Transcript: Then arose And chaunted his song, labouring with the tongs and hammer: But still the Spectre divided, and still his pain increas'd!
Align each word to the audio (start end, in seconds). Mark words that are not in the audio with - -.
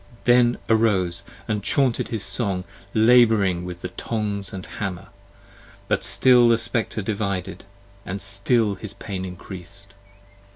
Then 0.23 0.57
arose 0.67 1.21
And 1.47 1.61
chaunted 1.63 2.07
his 2.07 2.23
song, 2.23 2.63
labouring 2.95 3.65
with 3.65 3.81
the 3.81 3.89
tongs 3.89 4.51
and 4.51 4.65
hammer: 4.65 5.09
But 5.87 6.03
still 6.03 6.49
the 6.49 6.57
Spectre 6.57 7.03
divided, 7.03 7.65
and 8.03 8.19
still 8.19 8.73
his 8.73 8.93
pain 8.93 9.23
increas'd! 9.25 9.93